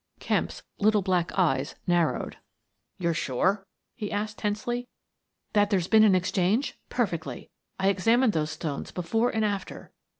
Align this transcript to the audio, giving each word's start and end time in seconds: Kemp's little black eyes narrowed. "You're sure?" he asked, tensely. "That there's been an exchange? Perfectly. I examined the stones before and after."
Kemp's 0.19 0.63
little 0.79 1.03
black 1.03 1.31
eyes 1.37 1.75
narrowed. 1.85 2.37
"You're 2.97 3.13
sure?" 3.13 3.67
he 3.93 4.11
asked, 4.11 4.39
tensely. 4.39 4.87
"That 5.53 5.69
there's 5.69 5.87
been 5.87 6.03
an 6.03 6.15
exchange? 6.15 6.75
Perfectly. 6.89 7.51
I 7.79 7.89
examined 7.89 8.33
the 8.33 8.47
stones 8.47 8.89
before 8.89 9.29
and 9.29 9.45
after." 9.45 9.91